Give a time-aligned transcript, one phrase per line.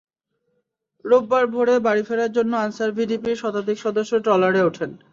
[1.05, 4.91] রোববার ভোরে বাড়ি ফেরার জন্য আনসার ভিডিপির শতাধিক সদস্য ট্রলারে ওঠেন।